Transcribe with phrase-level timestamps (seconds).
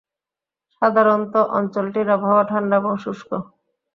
[0.81, 3.29] সাধারণত অঞ্চলটির আবহাওয়া ঠান্ডা এবং শুষ্ক।